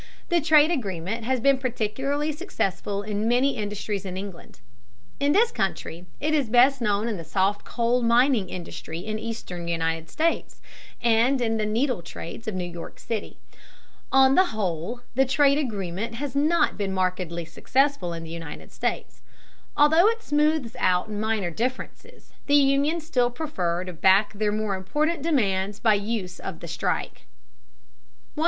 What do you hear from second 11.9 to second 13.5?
trades of New York City.